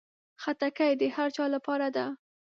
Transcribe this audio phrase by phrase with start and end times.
[0.41, 2.05] خټکی د هر چا لپاره ده.